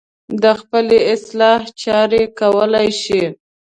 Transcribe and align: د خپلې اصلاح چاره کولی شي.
د 0.41 0.43
خپلې 0.59 0.99
اصلاح 1.13 1.61
چاره 1.83 2.21
کولی 2.39 2.89
شي. 3.03 3.23